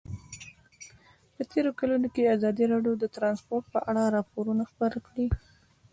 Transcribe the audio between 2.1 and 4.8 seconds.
کې ازادي راډیو د ترانسپورټ په اړه راپورونه